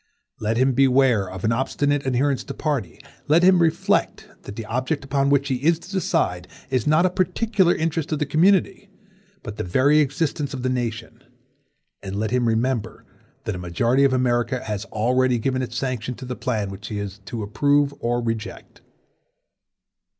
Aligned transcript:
Let 0.39 0.57
him 0.57 0.73
beware 0.73 1.29
of 1.29 1.43
an 1.43 1.51
obstinate 1.51 2.07
adherence 2.07 2.43
to 2.45 2.55
party; 2.55 3.01
let 3.27 3.43
him 3.43 3.61
reflect 3.61 4.27
that 4.41 4.55
the 4.55 4.65
object 4.65 5.05
upon 5.05 5.29
which 5.29 5.49
he 5.49 5.57
is 5.57 5.77
to 5.77 5.91
decide 5.91 6.47
is 6.71 6.87
not 6.87 7.05
a 7.05 7.09
particular 7.11 7.75
interest 7.75 8.11
of 8.11 8.17
the 8.17 8.25
community, 8.25 8.89
but 9.43 9.57
the 9.57 9.63
very 9.63 9.99
existence 9.99 10.55
of 10.55 10.63
the 10.63 10.69
nation; 10.69 11.23
and 12.01 12.15
let 12.15 12.31
him 12.31 12.47
remember 12.47 13.05
that 13.43 13.53
a 13.53 13.59
majority 13.59 14.03
of 14.03 14.11
America 14.11 14.63
has 14.63 14.85
already 14.85 15.37
given 15.37 15.61
its 15.61 15.77
sanction 15.77 16.15
to 16.15 16.25
the 16.25 16.35
plan 16.35 16.71
which 16.71 16.87
he 16.87 16.97
is 16.97 17.19
to 17.25 17.43
approve 17.43 17.93
or 17.99 18.23
reject. 18.23 18.81